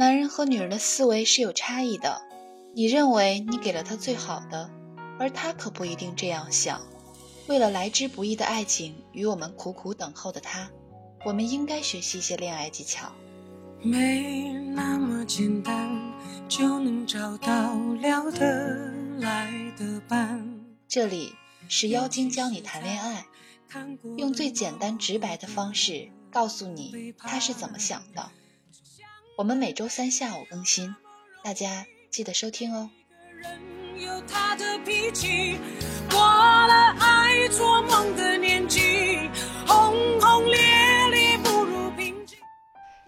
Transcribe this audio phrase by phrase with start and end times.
[0.00, 2.22] 男人和女人的思维是有差异的，
[2.74, 4.70] 你认为你给了他最好的，
[5.18, 6.80] 而他可不一定这样想。
[7.48, 10.70] 为了来之不易的爱情与我们苦苦等候的他，
[11.26, 13.12] 我们应该学习一些恋爱技巧。
[13.82, 15.90] 没那么简单
[16.48, 20.64] 就能找到聊得来的伴。
[20.88, 21.34] 这里
[21.68, 23.26] 是妖精教你谈恋爱，
[24.16, 28.30] 用最简单直白的方式告诉你他是怎么想的。
[29.40, 30.94] 我们每周三下午更新，
[31.42, 32.90] 大家记得收听哦。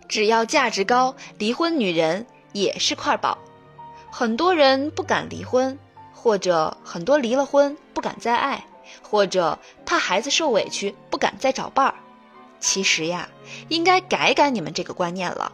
[0.09, 3.37] 只要价值高，离婚女人也是块宝。
[4.11, 5.79] 很多人不敢离婚，
[6.15, 8.65] 或者很多离了婚不敢再爱，
[9.03, 11.95] 或者怕孩子受委屈不敢再找伴儿。
[12.59, 13.29] 其实呀，
[13.69, 15.53] 应该改改你们这个观念了。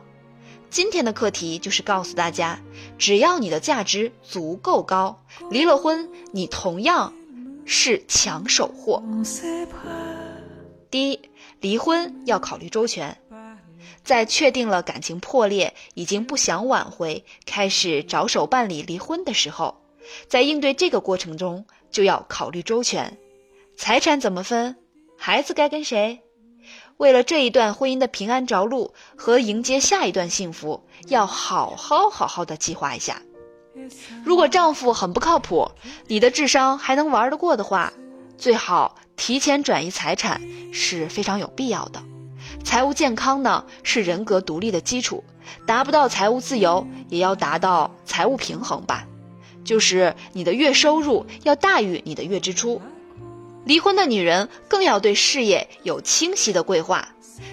[0.71, 2.61] 今天的课题就是告诉大家，
[2.99, 7.13] 只要你的价值足够高，离了婚你同样
[7.65, 9.03] 是抢手货。
[10.91, 11.21] 第一，
[11.61, 13.17] 离婚要考虑周全，
[14.05, 19.81] 在确定了感情破裂，已经不想挽回，开始着手办理离婚的时候，
[20.29, 23.19] 在应对这个过程中就要考虑周全，
[23.77, 24.77] 财产怎么分，
[25.17, 26.21] 孩子该跟谁。
[26.99, 33.23] 为了这一段婚姻的平安着陆和迎接下一段幸福，要好好好好的计划一下。
[34.25, 35.71] 如果丈夫很不靠谱，
[36.09, 37.93] 你的智商还能玩得过的话，
[38.37, 42.03] 最好提前转移财产是非常有必要的。
[42.65, 45.23] 财务健康呢是人格独立的基础，
[45.65, 49.07] 达不到财务自由，也要达到财务平衡吧，
[49.63, 52.83] 就是你的月收入要大于你的月支出。
[53.65, 57.09] 离婚的女人更要对事业有清晰的规划，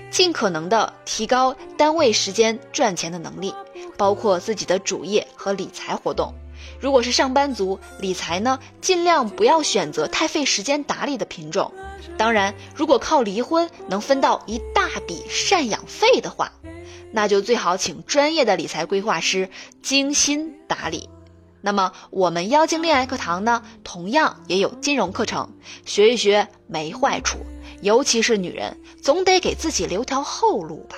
[0.10, 3.54] 尽可能的提高单位时间赚钱的能力，
[3.98, 6.34] 包括自己的主业和理财活动。
[6.80, 11.74] 如果是上班族，理财呢尽量不要选择太费时间打理的品种。
[12.18, 16.52] 当然，如果靠离婚能分到一大笔赡养费的话，
[17.12, 19.50] 那就最好请专业的理财规划师
[19.82, 21.10] 精心打理。
[21.66, 25.50] 那么我们妖精恋爱课堂呢，同样也有金融课程，
[25.84, 27.40] 学一学没坏处。
[27.82, 30.96] 尤其是女人，总得给自己留条后路吧。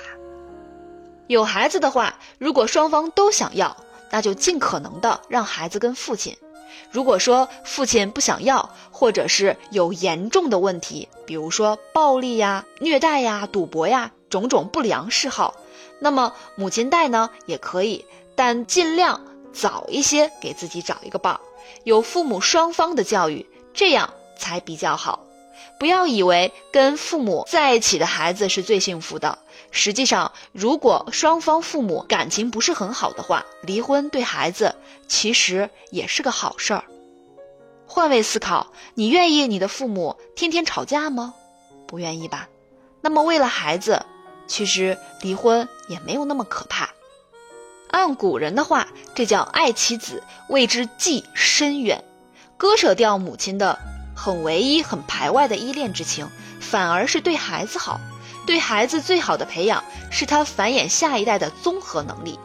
[1.26, 3.78] 有孩子的话，如果双方都想要，
[4.10, 6.36] 那就尽可能的让孩子跟父亲。
[6.90, 15.54] 如果说父亲不想要，或者是有严重的问题，比如说暴力呀、虐待呀、赌博呀，种种不良嗜好，
[15.98, 18.04] 那么母亲带呢也可以，
[18.36, 19.22] 但尽量。
[19.52, 21.40] 早一些给自己找一个伴儿，
[21.84, 25.24] 有父母双方的教育，这样才比较好。
[25.78, 29.38] 不要以为跟父母在一起的孩子是最幸福的，
[29.70, 34.74] 实际上，如果双方父母感情不是很好的话，离婚对孩子
[35.06, 36.84] 其实也是个好事儿。
[37.86, 41.34] 换位思考，你愿意你的父母天天吵架吗？
[41.86, 42.48] 不愿意吧？
[43.00, 44.04] 那么为了孩子，
[44.48, 46.90] 其实离婚也没有那么可怕。
[47.90, 52.04] 按古人的话，这叫爱其子，谓之计深远。
[52.56, 53.78] 割舍掉母亲的
[54.14, 56.28] 很唯一、很排外的依恋之情，
[56.60, 58.00] 反而是对孩子好。
[58.46, 62.38] 对孩子最好的培养，是他繁衍下一代的综合能力，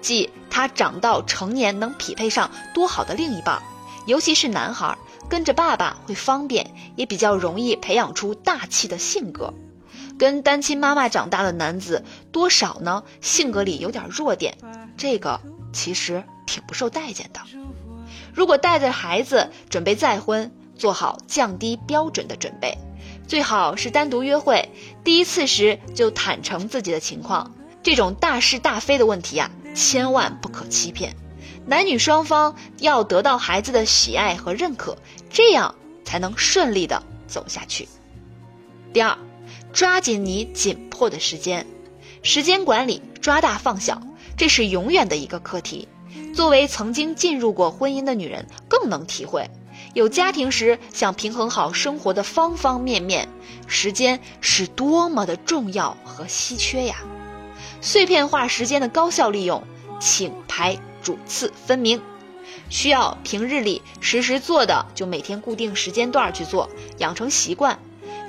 [0.00, 3.62] 即他长到成年能匹配上多好的另一半。
[4.06, 4.96] 尤其是男孩，
[5.28, 9.52] 跟着爸爸会方便，也比较容易培养出大气的性格。
[10.18, 13.02] 跟单亲妈妈长大的男子，多少呢？
[13.20, 14.56] 性格里有点弱点。
[14.96, 15.40] 这个
[15.72, 17.40] 其实挺不受待见的。
[18.34, 22.76] 如果带着孩子准备再婚，做好降低标准的准备，
[23.26, 24.68] 最好是单独约会。
[25.04, 31.14] 第一次时就坦诚自己的情况，这种大是大非的问题啊，千万不可欺骗。
[31.66, 34.96] 男女双方要得到孩子的喜爱和认可，
[35.30, 35.74] 这样
[36.04, 37.88] 才能顺利的走下去。
[38.92, 39.16] 第二，
[39.72, 41.66] 抓紧你紧迫的时间，
[42.22, 44.02] 时间管理，抓大放小。
[44.36, 45.88] 这是永远的一个课题。
[46.34, 49.50] 作为曾经进入过婚姻的女人，更能体会，
[49.94, 53.28] 有家庭时想平衡好生活的方方面面，
[53.66, 56.96] 时间是多么的重要和稀缺呀！
[57.80, 59.62] 碎片化时间的高效利用，
[59.98, 62.00] 请排主次分明。
[62.68, 67.78] 需要平日里实时做的，就每天固定时间段去做，养成习惯。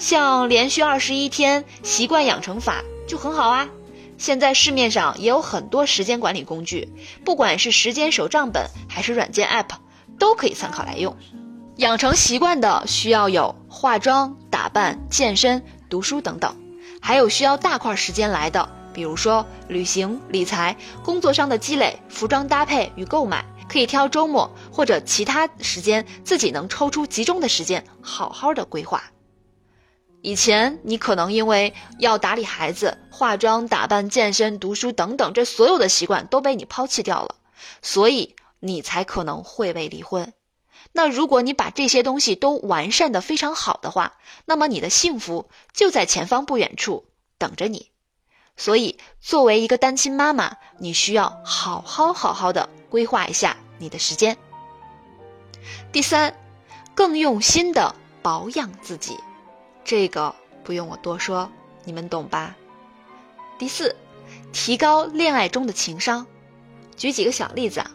[0.03, 3.69] 像连续二十一天习惯养成法就很好啊。
[4.17, 6.89] 现在市面上也有很多时间管理工具，
[7.23, 9.77] 不管是时间手账本还是软件 App，
[10.19, 11.15] 都可以参考来用。
[11.77, 16.53] 养成习惯的需要有化妆、打扮、健身、读书等等，
[16.99, 29.01] 还有需要大块时间来的，比如说旅行、理财、工作上的积累、服装搭配与购买，可以挑周末或者其他时间自己能抽出集中的时间，好好的规划。
[30.23, 37.35] 以前你可能因为要打理孩子、化妆打扮、健身、读书等等，这所有的习惯都被你抛弃掉了，
[37.81, 40.31] 所以你才可能会被离婚。
[40.93, 44.13] 那如果你把这些东西都完善的非常好的话，
[44.45, 47.05] 那么你的幸福就在前方不远处
[47.37, 47.91] 等着你。
[48.55, 54.37] 所以，作为一个单亲妈妈，你需要好好好好的规划一下你的时间。
[55.91, 56.33] 第三，
[56.95, 59.17] 更用心的保养自己。
[59.83, 60.33] 这个
[60.63, 61.51] 不用我多说，
[61.83, 62.55] 你们懂吧？
[63.59, 63.95] 第四，
[64.51, 66.25] 提高恋爱中的情商。
[66.95, 67.91] 举几个小例子啊：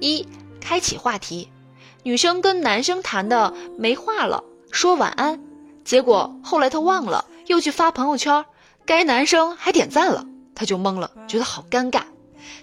[0.00, 0.26] 一，
[0.60, 1.48] 开启话题，
[2.02, 5.40] 女生跟男生谈的没话了，说晚安，
[5.84, 8.44] 结果后来他忘了，又去发朋友圈，
[8.84, 12.02] 该男生还点赞了，他就懵了，觉得好尴尬。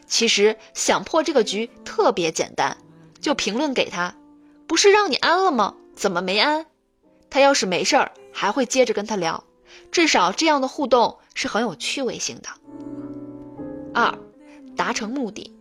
[0.06, 2.78] 其实想破这个局特别简单，
[3.20, 4.14] 就评论给他，
[4.68, 5.74] 不是让你安了吗？
[5.96, 6.66] 怎么没安？
[7.30, 8.12] 他要是没事儿。
[8.40, 9.44] 还会接着跟他聊，
[9.92, 12.50] 至少这样的互动是很有趣味性的。
[13.96, 14.16] 二，
[14.76, 15.56] 达成目的。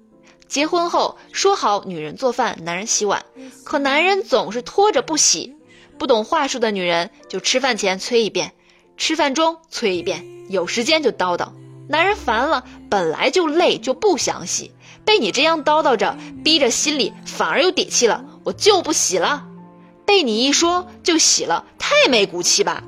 [0.46, 3.24] 结婚后说好女人做饭，男人洗碗，
[3.64, 5.56] 可男人总是拖着不洗。
[5.96, 8.52] 不懂话术的女人就吃饭前催一遍，
[8.98, 11.52] 吃饭中催一遍，有时间就叨叨。
[11.88, 14.72] 男人烦了，本来就累就不想洗，
[15.06, 16.14] 被你这样叨叨着，
[16.44, 19.45] 逼着心里反而有底气了，我就不洗了。
[20.06, 22.84] 被你一说就洗了，太没骨气吧？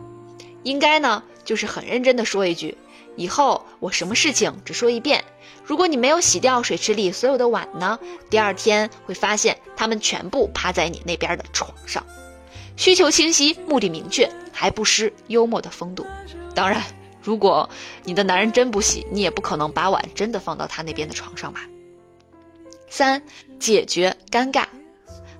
[0.62, 2.78] 应该呢，就是很认真的说一句：
[3.16, 5.24] 以后我什么事情只说一遍。
[5.64, 7.98] 如果你没有洗掉水池里所有的碗呢，
[8.30, 12.06] 第二天会发现它们全部趴在你那边的床上。
[12.76, 16.06] 需求清晰，目的明确，还不失幽默的风度。
[16.54, 16.82] 当然，
[17.20, 17.68] 如果
[18.04, 21.60] 你的男人真不洗，你也不可能把碗真的放到他那边的床上吧。
[22.88, 23.22] 三，
[23.58, 24.64] 解决尴尬。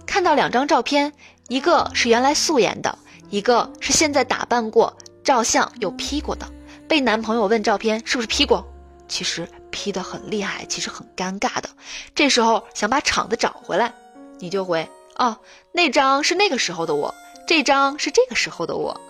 [0.05, 1.13] 看到两张照片。
[1.49, 2.99] 一个是原来素颜的，
[3.31, 6.47] 一个是现在打扮过、照相又 P 过的。
[6.87, 8.67] 被男朋友问照片是不是 P 过，
[9.09, 11.69] 其实 P 的很厉害，其实很尴尬的。
[12.15, 13.93] 这时候想把场子找回来，
[14.39, 15.39] 你就回哦，
[15.73, 17.15] 那张是那个时候的我，
[17.47, 19.01] 这张是这个时候的我。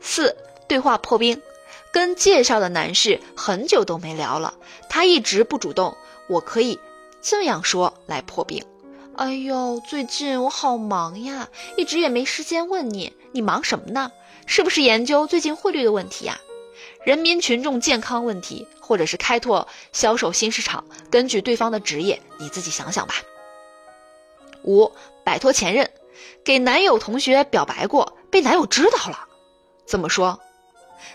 [0.00, 0.36] 四
[0.68, 1.40] 对话破冰，
[1.92, 4.54] 跟介绍的男士很久都没聊了，
[4.88, 5.96] 他一直不主动，
[6.28, 6.78] 我可以
[7.20, 8.64] 这样说来破冰。
[9.16, 13.12] 哎呦，最近我好忙呀，一直也没时间问你。
[13.32, 14.10] 你忙什么呢？
[14.46, 16.40] 是不是研究最近汇率的问题呀？
[17.04, 20.84] 人民群众健康问题，或者是开拓销售新市场？
[21.10, 23.14] 根据对方的职业，你自己想想吧。
[24.64, 24.90] 五，
[25.22, 25.88] 摆脱前任，
[26.44, 29.20] 给男友同学表白过，被男友知道了，
[29.86, 30.40] 怎么说？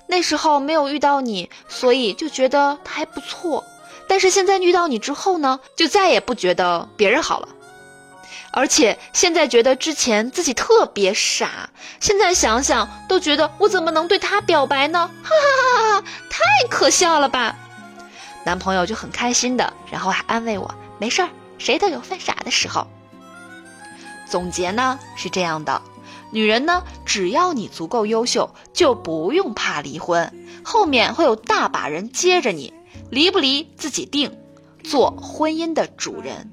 [0.07, 3.65] 那时候没有遇到你，所以就觉得他还不错。
[4.07, 7.49] 但是现在遇到你之后呢，就再也不觉得别人好了。
[8.51, 11.69] 而且现在觉得之前自己特别傻，
[11.99, 15.09] 现在想想都觉得我怎么能对他表白呢？
[15.23, 16.07] 哈哈哈哈哈！
[16.29, 17.55] 太可笑了吧！
[18.43, 22.87] 男朋友就很开心的，然后还安慰我：“没事儿，谁都有犯傻的时候。”
[24.27, 25.81] 总结呢是这样的：
[26.31, 32.73] 女人呢，只要你足够优秀，就不用怕离婚，后面会有大把人接着你，
[33.11, 34.35] 离不离自己定，
[34.83, 36.51] 做婚姻的主人。